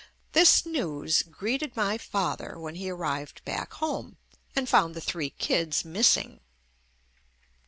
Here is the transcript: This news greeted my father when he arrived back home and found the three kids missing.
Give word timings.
This 0.31 0.65
news 0.65 1.21
greeted 1.21 1.75
my 1.75 1.99
father 1.99 2.57
when 2.59 2.73
he 2.73 2.89
arrived 2.89 3.45
back 3.45 3.73
home 3.73 4.17
and 4.55 4.67
found 4.67 4.95
the 4.95 4.99
three 4.99 5.29
kids 5.29 5.85
missing. 5.85 6.39